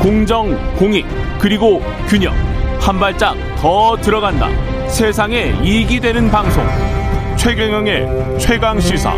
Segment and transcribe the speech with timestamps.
[0.00, 1.04] 공정, 공익,
[1.38, 2.32] 그리고 균형.
[2.80, 4.48] 한 발짝 더 들어간다.
[4.88, 6.64] 세상에 이익이 되는 방송.
[7.36, 9.12] 최경영의 최강 시사.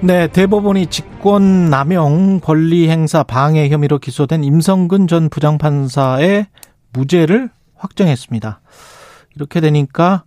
[0.00, 6.46] 네, 대법원이 직권 남용 권리 행사 방해 혐의로 기소된 임성근 전 부장판사의
[6.92, 8.60] 무죄를 확정했습니다.
[9.36, 10.24] 이렇게 되니까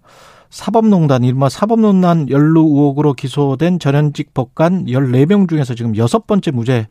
[0.50, 6.88] 사법농단, 이른바 사법농단 연루 의혹으로 기소된 전현직 법관 14명 중에서 지금 여섯 번째 무죄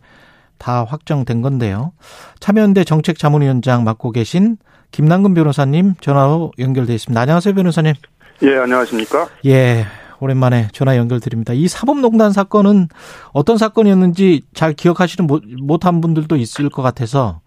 [0.59, 1.93] 다 확정된 건데요.
[2.41, 4.57] 참여연대 정책자문위원장 맡고 계신
[4.91, 7.21] 김남근 변호사님 전화로 연결돼 있습니다.
[7.21, 7.95] 안녕하세요, 변호사님.
[8.43, 9.27] 예, 안녕하십니까?
[9.47, 9.85] 예,
[10.21, 11.53] 오랜만에 전화 연결드립니다.
[11.53, 12.89] 이 사법농단 사건은
[13.33, 15.29] 어떤 사건이었는지 잘 기억하시는
[15.63, 17.41] 못한 분들도 있을 것 같아서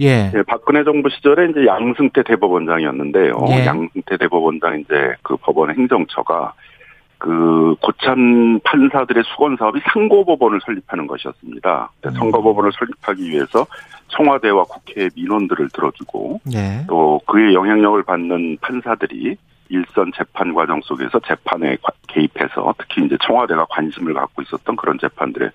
[0.00, 0.32] 예.
[0.34, 0.42] 예.
[0.46, 3.34] 박근혜 정부 시절에 이제 양승태 대법원장이었는데요.
[3.50, 3.66] 예.
[3.66, 6.54] 양승태 대법원장 이제 그 법원 행정처가
[7.20, 11.90] 그 고참 판사들의 수건 사업이 상고법원을 설립하는 것이었습니다.
[12.06, 12.10] 음.
[12.12, 13.66] 선거법원을 설립하기 위해서
[14.08, 16.84] 청와대와 국회의 민원들을 들어주고 예.
[16.88, 19.36] 또 그의 영향력을 받는 판사들이
[19.68, 21.76] 일선 재판 과정 속에서 재판에
[22.08, 25.50] 개입해서 특히 이제 청와대가 관심을 갖고 있었던 그런 재판들에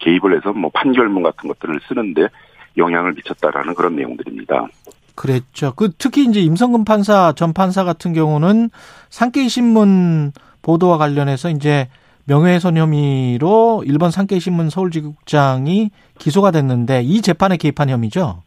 [0.00, 2.26] 개입을 해서 뭐 판결문 같은 것들을 쓰는데
[2.76, 4.66] 영향을 미쳤다라는 그런 내용들입니다.
[5.14, 5.72] 그랬죠.
[5.76, 8.70] 그 특히 이제 임성근 판사 전 판사 같은 경우는
[9.10, 10.32] 산케이 신문
[10.64, 11.86] 보도와 관련해서 이제
[12.26, 18.42] 명예훼손 혐의로 일본 산케이 신문 서울지국장이 기소가 됐는데 이 재판에 개입한 혐의죠.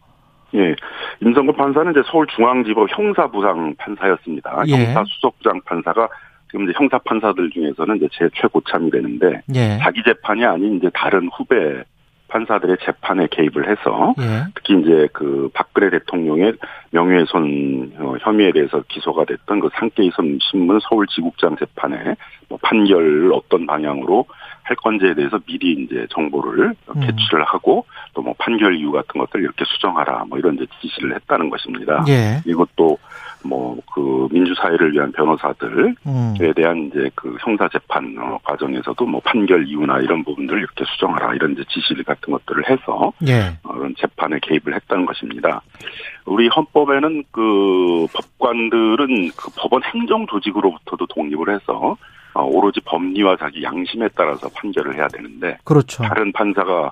[0.55, 0.75] 예.
[1.21, 4.63] 임성근 판사는 이제 서울중앙지법 형사부장 판사였습니다.
[4.67, 4.85] 예.
[4.85, 6.09] 형사수석부장 판사가
[6.49, 9.77] 지금 이제 형사 판사들 중에서는 이제 제 최고참이 되는데 예.
[9.79, 11.83] 자기 재판이 아닌 이제 다른 후배
[12.27, 14.45] 판사들의 재판에 개입을 해서 예.
[14.55, 16.53] 특히 이제 그 박근혜 대통령의
[16.91, 22.15] 명예훼손 어, 혐의에 대해서 기소가 됐던 그 상계이선 신문 서울지국장 재판에
[22.49, 24.25] 뭐 판결 어떤 방향으로
[24.67, 26.99] 할 건지에 대해서 미리 이제 정보를 음.
[26.99, 31.49] 개출을 하고 또 뭐 판결 이유 같은 것들 이렇게 수정하라 뭐 이런 이제 지시를 했다는
[31.49, 32.03] 것입니다.
[32.09, 32.41] 예.
[32.45, 32.97] 이것도
[33.43, 36.35] 뭐 그 민주사회를 위한 변호사들에 음.
[36.55, 41.53] 대한 이제 그 형사 재판 어, 과정에서도 뭐 판결 이유나 이런 부분들을 이렇게 수정하라 이런
[41.53, 43.57] 이제 지시 같은 것들을 해서 예.
[43.63, 45.61] 어, 그런 재판에 개입을 했다는 것입니다.
[46.25, 51.95] 우리 헌법에는 그 법관들은 그 법원 행정 조직으로부터도 독립을 해서 어,
[52.43, 56.03] 오로지 법리와 자기 양심에 따라서 판결을 해야 되는데 그렇죠.
[56.03, 56.91] 다른 판사가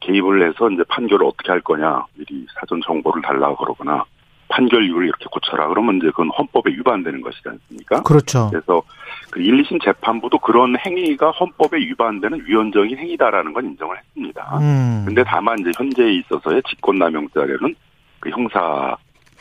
[0.00, 4.04] 개입을 해서 이제 판결을 어떻게 할 거냐 미리 사전 정보를 달라고 그러거나
[4.48, 8.02] 판결 이유를 이렇게 고쳐라 그러면 이제 그건 헌법에 위반되는 것이지 않습니까?
[8.02, 8.48] 그렇죠.
[8.50, 8.82] 그래서
[9.30, 14.58] 그 1, 2심 재판부도 그런 행위가 헌법에 위반되는 위헌적인 행위다라는 건 인정을 했습니다.
[14.60, 15.04] 음.
[15.06, 17.74] 근데 다만 이제 현재에 있어서의 직권남용죄는
[18.20, 18.96] 그 형사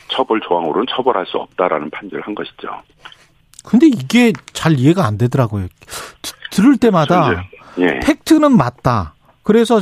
[0.08, 2.70] 처벌 조항으로는 처벌할 수 없다라는 판결을 한 것이죠.
[3.64, 5.68] 근데 이게 잘 이해가 안 되더라고요.
[6.52, 7.46] 들을 때마다
[7.80, 8.00] 예.
[8.00, 9.16] 팩트는 맞다.
[9.44, 9.82] 그래서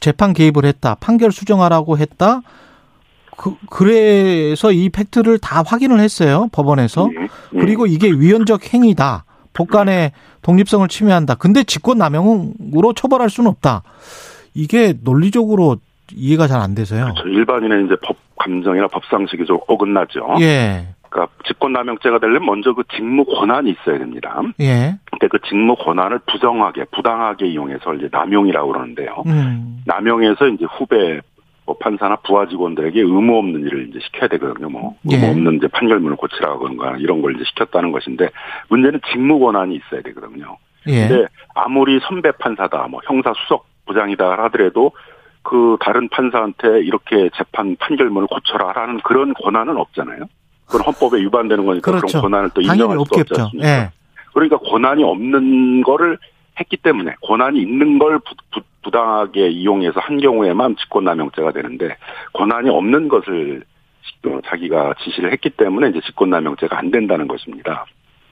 [0.00, 0.96] 재판 개입을 했다.
[0.96, 2.40] 판결 수정하라고 했다.
[3.36, 6.48] 그, 그래서 이 팩트를 다 확인을 했어요.
[6.52, 7.08] 법원에서.
[7.16, 7.22] 예.
[7.22, 7.58] 예.
[7.58, 9.24] 그리고 이게 위헌적 행위다.
[9.52, 11.34] 법관의 독립성을 침해한다.
[11.36, 13.82] 근데 직권남용으로 처벌할 수는 없다.
[14.54, 15.76] 이게 논리적으로
[16.12, 17.04] 이해가 잘 안 돼서요.
[17.14, 17.28] 그렇죠.
[17.28, 20.36] 일반인의 이제 법 감정이나 법상식이 좀 어긋나죠.
[20.40, 20.88] 예.
[21.10, 24.40] 그러니까 직권남용죄가 되려면 먼저 그 직무 권한이 있어야 됩니다.
[24.60, 24.94] 예.
[25.10, 29.24] 근데 그 직무 권한을 부정하게, 부당하게 이용해서 이제 남용이라고 그러는데요.
[29.26, 29.82] 음.
[29.86, 31.20] 남용해서 이제 후배
[31.66, 34.70] 뭐 판사나 부하 직원들에게 의무 없는 일을 이제 시켜야 되거든요.
[34.70, 35.30] 뭐 의무 예.
[35.30, 38.30] 없는 이제 판결문을 고치라거나 이런 걸 이제 시켰다는 것인데
[38.68, 40.56] 문제는 직무 권한이 있어야 되거든요.
[40.86, 41.08] 예.
[41.08, 44.92] 근데 아무리 선배 판사다, 뭐 형사 수석 부장이다 하더라도
[45.42, 50.24] 그 다른 판사한테 이렇게 재판 판결문을 고쳐라라는 그런 권한은 없잖아요.
[50.70, 52.06] 그건 헌법에 위반되는 거니까 그렇죠.
[52.06, 53.68] 그런 권한을 또 인정할 수 없지 않습니까?
[53.68, 53.90] 예.
[54.32, 56.18] 그러니까 권한이 없는 거를
[56.58, 58.34] 했기 때문에 권한이 있는 걸 부,
[58.82, 61.96] 부 당하게 이용해서 한 경우에만 직권남용죄가 되는데
[62.32, 63.64] 권한이 없는 것을
[64.46, 67.84] 자기가 지시를 했기 때문에 이제 직권남용죄가 안 된다는 것입니다.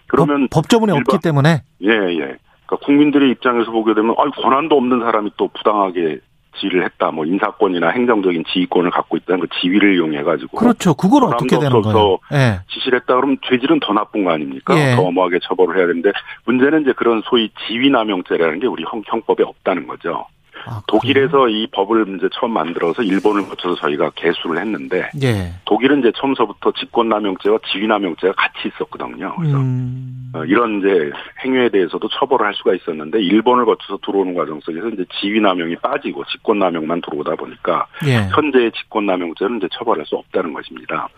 [0.06, 2.36] 그러면 법, 법조문에 일반, 없기 때문에 예 예.
[2.66, 6.18] 그러니까 국민들의 입장에서 보게 되면 아 권한도 없는 사람이 또 부당하게
[6.56, 7.10] 지휘를 했다.
[7.10, 10.94] 뭐 인사권이나 행정적인 지휘권을 갖고 있다는 그 지위를 이용해 가지고 그렇죠.
[10.94, 12.18] 그걸 어떻게 되는 거예요?
[12.32, 12.60] 예.
[12.72, 14.74] 지시를 했다 그러면 죄질은 더 나쁜 거 아닙니까?
[14.78, 14.96] 예.
[14.96, 16.10] 더 엄하게 처벌을 해야 되는데
[16.44, 20.26] 문제는 이제 그런 소위 지위남용죄라는 게 우리 형법에 없다는 거죠.
[20.70, 25.54] 아, 독일에서 이 법을 이제 처음 만들어서 일본을 거쳐서 저희가 개수를 했는데 예.
[25.64, 29.34] 독일은 이제 처음서부터 직권남용죄와 지위남용죄가 같이 있었거든요.
[29.36, 30.30] 그래서 음.
[30.34, 31.10] 어, 이런 이제
[31.42, 37.00] 행위에 대해서도 처벌을 할 수가 있었는데 일본을 거쳐서 들어오는 과정 속에서 이제 지위남용이 빠지고 직권남용만
[37.00, 38.28] 들어오다 보니까 예.
[38.34, 41.08] 현재의 직권남용죄는 이제 처벌할 수 없다는 것입니다.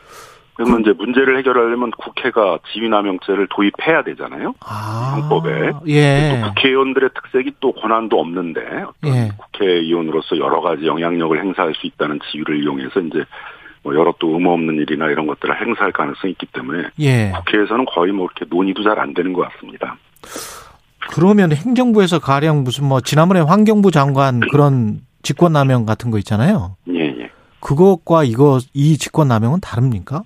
[0.55, 0.91] 그러면 그...
[0.91, 4.55] 이제 문제를 해결하려면 국회가 지위남용죄를 도입해야 되잖아요.
[4.61, 5.73] 아, 헌법에.
[5.89, 6.41] 예.
[6.43, 9.31] 또 국회의원들의 특색이 또 권한도 없는데 어떤 예.
[9.37, 13.25] 국회의원으로서 여러 가지 영향력을 행사할 수 있다는 지위를 이용해서 이제
[13.83, 17.33] 뭐 여러 또 의무 없는 일이나 이런 것들을 행사할 가능성이 있기 때문에 예.
[17.37, 19.97] 국회에서는 거의 뭐 이렇게 논의도 잘 안 되는 것 같습니다.
[21.13, 26.77] 그러면 행정부에서 가령 무슨 뭐 지난번에 환경부 장관 그런 직권남용 같은 거 있잖아요.
[26.91, 27.31] 예, 예.
[27.61, 30.23] 그것과 이거 이 직권남용은 다릅니까?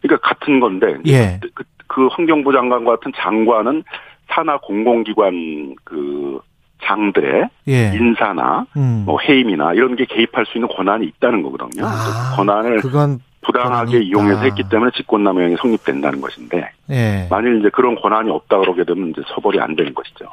[0.00, 1.40] 그러니까 같은 건데 예.
[1.54, 3.82] 그, 그 환경부 장관 같은 장관은
[4.28, 6.40] 산하 공공기관 그
[6.82, 7.92] 장들의 예.
[7.94, 9.02] 인사나 음.
[9.04, 11.86] 뭐 해임이나 이런 게 개입할 수 있는 권한이 있다는 거거든요.
[11.86, 11.90] 아,
[12.30, 17.26] 그 권한을 그건 부당하게 이용해서 했기 때문에 직권남용이 성립된다는 것인데 예.
[17.30, 20.26] 만일 이제 그런 권한이 없다 그러게 되면 이제 처벌이 안 되는 것이죠.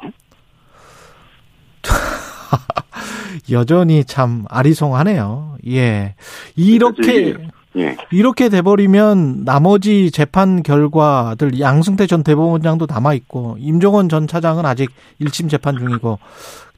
[3.50, 5.56] 여전히 참 아리송하네요.
[5.68, 6.14] 예.
[6.56, 7.36] 이렇게
[7.76, 7.96] 예.
[8.10, 14.90] 이렇게 돼버리면 나머지 재판 결과들 양승태 전 대법원장도 남아 있고 임종원 전 차장은 아직
[15.20, 16.18] 1심 재판 중이고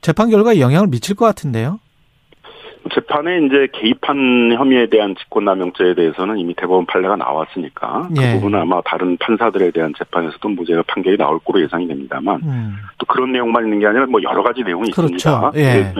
[0.00, 1.81] 재판 결과에 영향을 미칠 것 같은데요.
[2.95, 8.35] 재판에 이제 개입한 혐의에 대한 직권남용죄에 대해서는 이미 대법원 판례가 나왔으니까 그 예.
[8.35, 12.77] 부분은 아마 다른 판사들에 대한 재판에서도 무죄가 판결이 나올 거로 예상이 됩니다만 음.
[12.99, 15.15] 또 그런 내용만 있는 게 아니라 뭐 여러 가지 내용이 그렇죠.
[15.15, 15.53] 있습니다.
[15.56, 15.93] 예.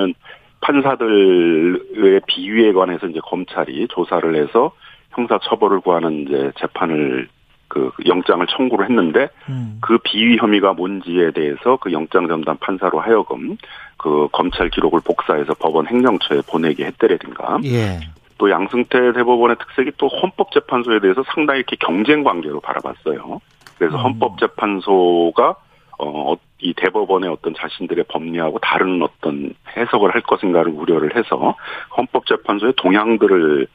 [0.61, 4.73] 판사들의 비위에 관해서 이제 검찰이 조사를 해서
[5.11, 7.29] 형사 처벌을 구하는 이제 재판을
[7.69, 9.79] 그 영장을 청구를 했는데 음.
[9.81, 13.57] 그 비위 혐의가 뭔지에 대해서 그 영장 전담 판사로 하여금
[13.99, 18.01] 그 검찰 기록을 복사해서 법원 행정처에 보내게 했다라든가 예.
[18.39, 23.41] 또 양승태 대법원의 특색이 또 헌법재판소에 대해서 상당히 이렇게 경쟁 관계로 바라봤어요.
[23.77, 24.05] 그래서 음.
[24.05, 25.57] 헌법재판소가
[25.99, 31.57] 어, 이 대법원의 어떤 자신들의 법리하고 다른 어떤 해석을 할 것인가를 우려를 해서
[31.97, 33.67] 헌법재판소의 동향들을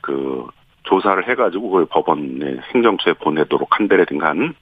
[0.00, 0.46] 그
[0.88, 4.54] 조사를 해가지고 그걸 법원의 행정처에 보내도록 한다라든가 하는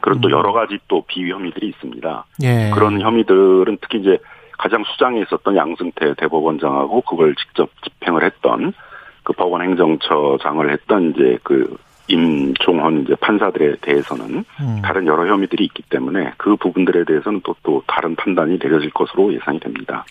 [0.00, 0.32] 그런 또 음.
[0.32, 2.24] 여러 가지 또 비위 혐의들이 있습니다.
[2.42, 2.70] 예.
[2.74, 4.18] 그런 혐의들은 특히 이제
[4.58, 8.74] 가장 수장에 있었던 양승태 대법원장하고 그걸 직접 집행을 했던
[9.22, 11.76] 그 법원 행정처장을 했던 이제 그
[12.08, 14.82] 임종헌 이제 판사들에 대해서는 음.
[14.82, 19.58] 다른 여러 혐의들이 있기 때문에 그 부분들에 대해서는 또, 또 다른 판단이 내려질 것으로 예상이
[19.58, 20.04] 됩니다.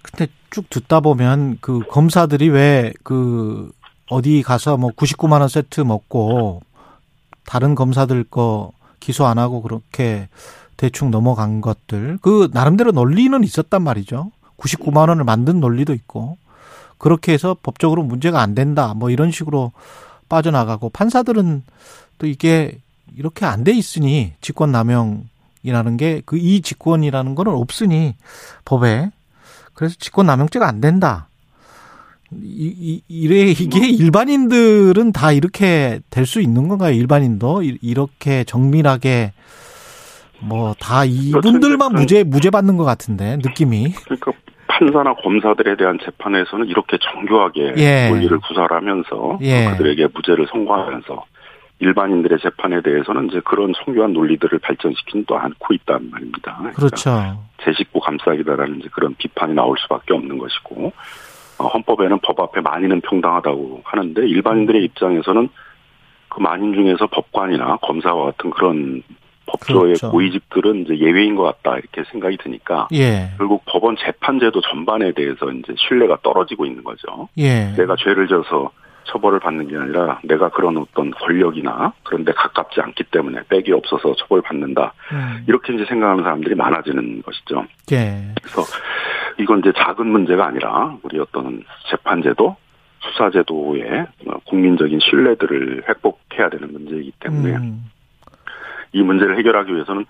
[0.00, 3.72] 근데 쭉 듣다 보면 그 검사들이 왜 그
[4.08, 6.62] 어디 가서 뭐 99만 원 세트 먹고
[7.46, 10.28] 다른 검사들 거 기소 안 하고 그렇게
[10.76, 14.30] 대충 넘어간 것들 그 나름대로 논리는 있었단 말이죠.
[14.58, 16.36] 99만 원을 만든 논리도 있고
[16.98, 19.72] 그렇게 해서 법적으로 문제가 안 된다 뭐 이런 식으로
[20.28, 21.62] 빠져나가고 판사들은
[22.18, 22.78] 또 이게
[23.16, 28.14] 이렇게 안 돼 있으니 직권 남용이라는 게 그 이 직권이라는 거는 없으니
[28.64, 29.10] 법에
[29.74, 31.28] 그래서 직권 남용죄가 안 된다.
[32.42, 36.92] 이, 이, 이래, 이게 일반인들은 다 이렇게 될 수 있는 건가요?
[36.92, 37.62] 일반인도?
[37.62, 39.32] 이렇게 정밀하게,
[40.40, 43.92] 뭐, 다 이분들만 무죄, 무죄 받는 것 같은데, 느낌이.
[44.04, 44.32] 그러니까
[44.66, 48.08] 판사나 검사들에 대한 재판에서는 이렇게 정교하게 예.
[48.08, 49.70] 논리를 구사하면서 예.
[49.70, 51.24] 그들에게 무죄를 선고하면서
[51.80, 56.56] 일반인들의 재판에 대해서는 이제 그런 정교한 논리들을 발전시키는 또 않고 있다는 말입니다.
[56.56, 57.46] 그러니까 그렇죠.
[57.62, 60.92] 제 식구 감싸기다라는 이제 그런 비판이 나올 수밖에 없는 것이고 어,
[61.68, 65.48] 헌법에는 법 앞에 만인은 평등하다고 하는데 일반인들의 입장에서는
[66.28, 69.02] 그 만인 중에서 법관이나 검사와 같은 그런
[69.46, 70.10] 법조의 그렇죠.
[70.10, 73.30] 고위직들은 이제 예외인 것 같다 이렇게 생각이 드니까 예.
[73.36, 77.28] 결국 법원 재판제도 전반에 대해서 이제 신뢰가 떨어지고 있는 거죠.
[77.38, 77.72] 예.
[77.76, 78.70] 내가 죄를 져서
[79.04, 84.14] 처벌을 받는 게 아니라 내가 그런 어떤 권력이나 그런 데 가깝지 않기 때문에 빽이 없어서
[84.16, 84.94] 처벌받는다.
[85.12, 85.44] 음.
[85.46, 87.66] 이렇게 이제 생각하는 사람들이 많아지는 것이죠.
[87.92, 88.32] 예.
[88.42, 88.62] 그래서
[89.38, 92.56] 이건 이제 작은 문제가 아니라 우리 어떤 재판제도
[93.00, 94.06] 수사제도의
[94.44, 97.90] 국민적인 신뢰들을 회복해야 되는 문제이기 때문에 음.
[98.92, 100.06] 이 문제를 해결하기 위해서는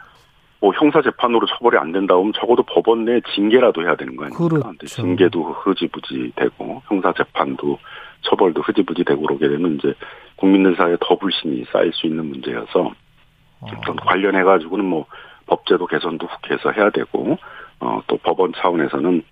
[0.61, 4.49] 뭐 형사 재판으로 처벌이 안 된다 면 적어도 법원 내 징계라도 해야 되는 거 아닙니까?
[4.49, 4.87] 그렇죠.
[4.87, 7.78] 징계도 흐지부지 되고 형사 재판도
[8.23, 9.95] 처벌도 흐지부지 되고 그러게 되면 이제
[10.37, 12.93] 국민들 사이에 더 불신이 쌓일 수 있는 문제여서
[13.61, 13.66] 어.
[13.66, 15.07] 어떤 관련해 가지고는 뭐
[15.47, 17.37] 법제도 개선도 국회에서 해야 되고
[17.81, 19.23] 어 또 법원 차원에서는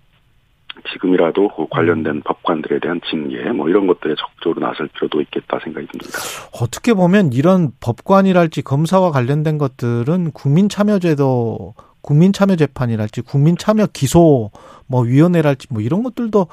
[0.91, 2.21] 지금이라도 그 관련된 음.
[2.25, 6.19] 법관들에 대한 징계 뭐 이런 것들에 적극적으로 나설 필요도 있겠다 생각이 듭니다.
[6.59, 14.51] 어떻게 보면 이런 법관이랄지 검사와 관련된 것들은 국민 참여제도 국민 참여 재판이랄지 국민 참여 기소
[14.87, 16.47] 뭐 위원회랄지 뭐 이런 것들도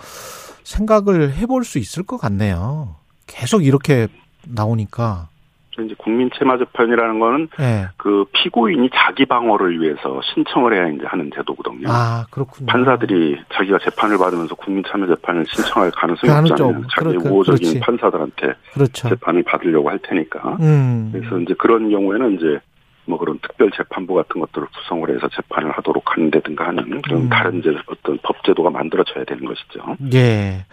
[0.65, 2.97] 생각을 해볼 수 있을 것 같네요.
[3.27, 4.07] 계속 이렇게
[4.47, 5.29] 나오니까
[5.79, 7.87] 이제 국민체마재판이라는 거는 네.
[7.97, 11.87] 그 피고인이 자기 방어를 위해서 신청을 해야 이제 하는 제도거든요.
[11.89, 12.67] 아 그렇군요.
[12.67, 16.83] 판사들이 자기가 재판을 받으면서 국민참여재판을 신청할 가능성이 없잖아요.
[16.95, 17.81] 자기 그렇, 우호적인 그렇지.
[17.81, 19.09] 판사들한테 그렇죠.
[19.09, 20.57] 재판을 받으려고 할 테니까.
[20.61, 21.11] 음.
[21.13, 22.61] 그래서 이제 그런 경우에는 이제
[23.07, 27.29] 뭐 그런 특별 재판부 같은 것들을 구성을 해서 재판을 하도록 하는데든가 하는 그런 음.
[27.29, 29.97] 다른 이제 어떤 법제도가 만들어져야 되는 것이죠.
[30.15, 30.65] 예.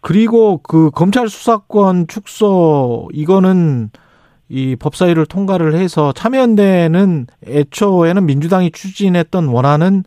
[0.00, 3.90] 그리고 그 검찰 수사권 축소 이거는
[4.50, 10.02] 이 법사위를 통과를 해서 참여연대는 애초에는 민주당이 추진했던 원하는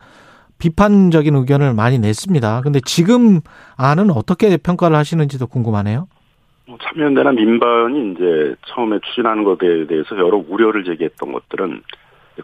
[0.60, 2.62] 비판적인 의견을 많이 냈습니다.
[2.62, 3.40] 근데 지금
[3.78, 6.08] 안은 어떻게 평가를 하시는지도 궁금하네요.
[6.68, 11.82] 뭐 참여연대나 민반이 이제 처음에 추진하는 것에 대해서 여러 우려를 제기했던 것들은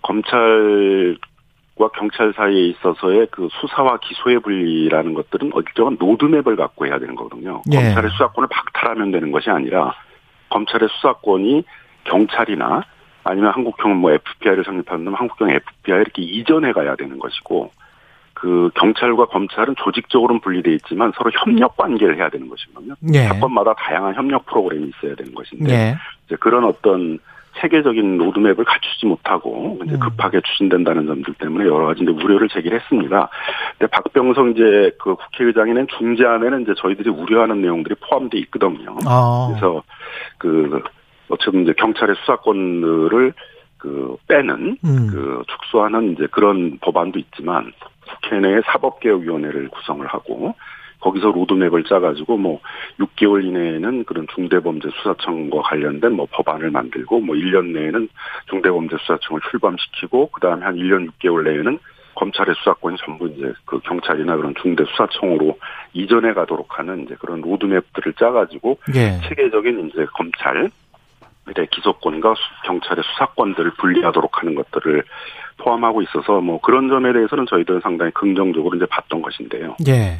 [0.01, 7.61] 검찰과 경찰 사이에 있어서의 그 수사와 기소의 분리라는 것들은 어쨌든 노드맵을 갖고 해야 되는 거거든요.
[7.73, 7.75] 예.
[7.75, 9.93] 검찰의 수사권을 박탈하면 되는 것이 아니라
[10.49, 11.63] 검찰의 수사권이
[12.05, 12.83] 경찰이나
[13.23, 17.71] 아니면 한국형 뭐 FBI를 성립하면 한국형 FBI 이렇게 이전해 가야 되는 것이고
[18.33, 22.95] 그 경찰과 검찰은 조직적으로는 분리돼 있지만 서로 협력 관계를 해야 되는 것이거든요.
[23.13, 23.27] 예.
[23.27, 25.95] 사건마다 다양한 협력 프로그램이 있어야 되는 것인데 예.
[26.25, 27.19] 이제 그런 어떤
[27.59, 29.99] 세계적인 로드맵을 갖추지 못하고 이제 음.
[29.99, 33.29] 급하게 추진된다는 점들 때문에 여러 가지 이제 우려를 제기했습니다.
[33.77, 38.95] 근데 박병성 이제 그 국회의장에는 중재안에는 이제 저희들이 우려하는 내용들이 포함돼 있거든요.
[39.05, 39.47] 아.
[39.49, 39.83] 그래서
[40.37, 40.81] 그
[41.29, 43.33] 어쨌든 이제 경찰의 수사권을
[43.77, 45.07] 그 빼는 음.
[45.09, 47.71] 그 축소하는 이제 그런 법안도 있지만
[48.21, 50.55] 국회 내에 사법개혁위원회를 구성을 하고
[50.99, 52.59] 거기서 로드맵을 짜가지고 뭐
[52.99, 58.09] 6개월 이내에는 그런 중대범죄수사청과 관련된 뭐 법안을 만들고 뭐 1년 내에는
[58.49, 61.79] 중대범죄수사청을 출범시키고 그 다음에 한 1년 6개월 내에는
[62.15, 65.57] 검찰의 수사권이 전부 이제 그 경찰이나 그런 중대 수사청으로
[65.93, 69.21] 이전해 가도록 하는 이제 그런 로드맵들을 짜가지고 예.
[69.25, 70.69] 체계적인 이제 검찰
[71.57, 75.03] 의 기소권과 경찰의 수사권들을 분리하도록 하는 것들을
[75.57, 79.75] 포함하고 있어서 뭐 그런 점에 대해서는 저희들은 상당히 긍정적으로 이제 봤던 것인데요.
[79.87, 80.19] 예.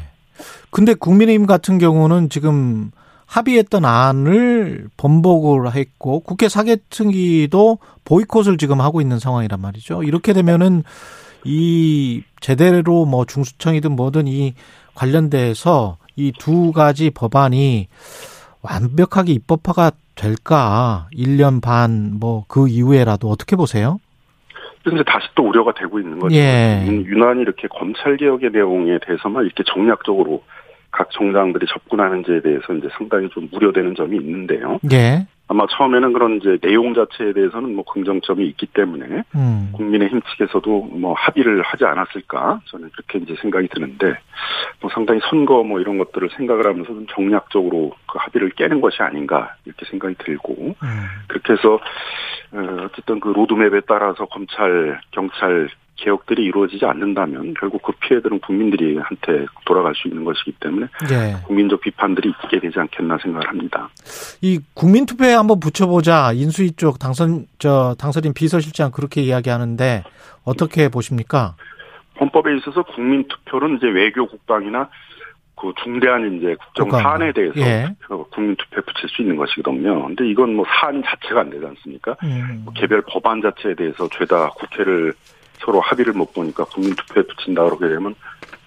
[0.70, 2.90] 근데 국민의힘 같은 경우는 지금
[3.26, 10.02] 합의했던 안을 번복을 했고 국회 사개특위도 보이콧을 지금 하고 있는 상황이란 말이죠.
[10.02, 10.82] 이렇게 되면은
[11.44, 14.54] 이 제대로 뭐 중수청이든 뭐든 이
[14.94, 17.88] 관련돼서 이 두 가지 법안이
[18.62, 21.06] 완벽하게 입법화가 될까?
[21.16, 23.98] 1년 반 뭐 그 이후에라도 어떻게 보세요?
[24.84, 26.34] 근데 다시 또 우려가 되고 있는 거죠.
[26.34, 26.84] 예.
[26.86, 30.42] 유난히 이렇게 검찰 개혁의 내용에 대해서만 이렇게 정략적으로
[30.90, 34.78] 각 정당들이 접근하는지에 대해서 이제 상당히 좀 우려되는 점이 있는데요.
[34.92, 35.26] 예.
[35.50, 39.72] 아마 처음에는 그런 이제 내용 자체에 대해서는 뭐 긍정점이 있기 때문에 음.
[39.72, 44.16] 국민의힘 측에서도 뭐 합의를 하지 않았을까 저는 그렇게 이제 생각이 드는데
[44.80, 49.56] 뭐 상당히 선거 뭐 이런 것들을 생각을 하면서 좀 정략적으로 그 합의를 깨는 것이 아닌가
[49.64, 51.06] 이렇게 생각이 들고 음.
[51.26, 51.80] 그렇게 해서
[52.52, 55.68] 어, 어쨌든 그 로드맵에 따라서 검찰 경찰
[56.00, 61.36] 개혁들이 이루어지지 않는다면 결국 그 피해들은 국민들이한테 돌아갈 수 있는 것이기 때문에 네.
[61.46, 63.90] 국민적 비판들이 있게 되지 않겠나 생각을 합니다.
[64.40, 70.04] 이 국민 투표에 한번 붙여보자 인수위 쪽 당선 저 당선인 비서실장 그렇게 이야기하는데
[70.44, 71.54] 어떻게 보십니까?
[72.18, 74.88] 헌법에 있어서 국민 투표는 이제 외교 국방이나
[75.60, 77.86] 그 중대한 이제 국정 사안에 대해서 예.
[78.30, 80.06] 국민 투표에 붙일 수 있는 것이거든요.
[80.06, 82.16] 근데 이건 뭐 사안 자체가 안 되지 않습니까?
[82.22, 82.64] 음.
[82.74, 85.12] 개별 법안 자체에 대해서 죄다 국회를
[85.64, 88.14] 서로 합의를 못 보니까 국민투표에 붙인다 그러게 되면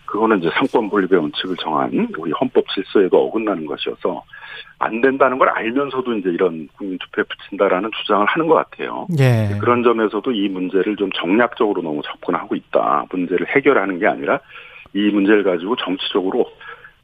[0.06, 4.24] 그거는 이제 상권 분립의 원칙을 정한 우리 헌법 질서에도 어긋나는 것이어서
[4.78, 9.08] 안 된다는 걸 알면서도 이제 이런 국민투표에 붙인다라는 주장을 하는 것 같아요.
[9.20, 9.58] 예.
[9.60, 13.06] 그런 점에서도 이 문제를 좀 정략적으로 너무 접근하고 있다.
[13.10, 14.40] 문제를 해결하는 게 아니라
[14.94, 16.46] 이 문제를 가지고 정치적으로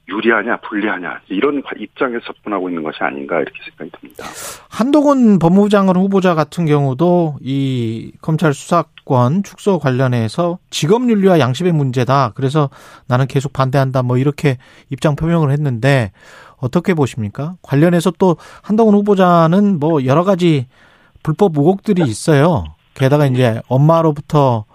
[0.09, 4.25] 유리하냐 불리하냐 이런 입장에서 접근하고 있는 것이 아닌가 이렇게 생각이 듭니다.
[4.69, 12.33] 한동훈 법무부 장관 후보자 같은 경우도 이 검찰 수사권 축소 관련해서 직업 윤리와 양심의 문제다.
[12.35, 12.69] 그래서
[13.07, 14.03] 나는 계속 반대한다.
[14.03, 14.57] 뭐 이렇게
[14.89, 16.11] 입장 표명을 했는데
[16.57, 17.55] 어떻게 보십니까?
[17.61, 20.67] 관련해서 또 한동훈 후보자는 뭐 여러 가지
[21.23, 22.65] 불법 의혹들이 있어요.
[22.95, 24.65] 게다가 이제 엄마로부터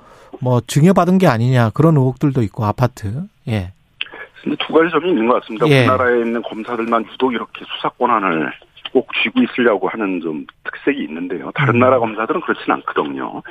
[0.41, 3.27] 뭐 증여받은 게 아니냐 그런 의혹들도 있고 아파트.
[3.49, 3.74] 예.
[4.45, 5.67] 근데 두 가지 점이 있는 것 같습니다.
[5.69, 5.81] 예.
[5.81, 8.53] 우리나라에 있는 검사들만 유독 이렇게 수사 권한을
[8.93, 11.51] 꼭 쥐고 있으려고 하는 좀 특색이 있는데요.
[11.55, 11.81] 다른 음.
[11.81, 13.43] 나라 검사들은 그렇지는 않거든요.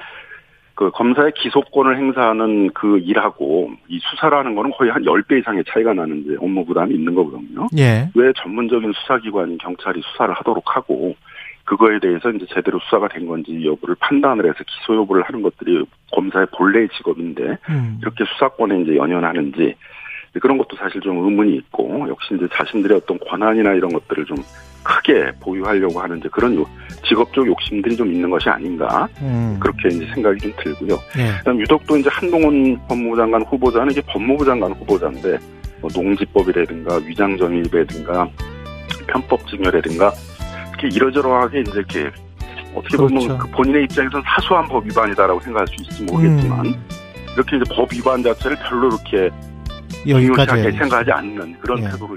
[0.76, 6.22] 그 검사의 기소권을 행사하는 그 일하고 이 수사라는 거는 거의 한 10배 이상의 차이가 나는
[6.22, 7.68] 이제 업무 부담이 있는 거거든요.
[7.78, 8.10] 예.
[8.16, 11.16] 왜 전문적인 수사기관인 경찰이 수사를 하도록 하고
[11.66, 16.48] 그거에 대해서 이제 제대로 수사가 된 건지 여부를 판단을 해서 기소 여부를 하는 것들이 검사의
[16.58, 18.00] 본래의 직업인데 음.
[18.02, 19.76] 이렇게 수사권에 이제 연연하는지
[20.40, 24.38] 그런 것도 사실 좀 의문이 있고 역시 이제 자신들의 어떤 권한이나 이런 것들을 좀
[24.84, 26.64] 크게 보유하려고 하는 이제 그런
[27.06, 29.58] 직업적 욕심들이 좀 있는 것이 아닌가 음.
[29.60, 31.00] 그렇게 이제 생각이 좀 들고요.
[31.18, 31.38] 예.
[31.40, 35.38] 그다음 유독 또 이제 한동훈 법무부 장관 후보자는 이게 법무부 장관 후보자인데
[35.82, 38.28] 뭐 농지법이라든가 위장점입이라든가
[39.08, 40.12] 편법증여라든가
[40.70, 42.12] 이렇게 이러저러하게 이제 이렇게
[42.76, 43.38] 어떻게 보면 그렇죠.
[43.38, 46.84] 그 본인의 입장에서는 사소한 법 위반이다라고 생각할 수 있을지 모르겠지만 음.
[47.36, 49.30] 이렇게 이제 법 위반 자체를 별로 이렇게
[50.08, 51.90] 여기까지 생각하지 않는 그런 예.
[51.90, 52.08] 태도를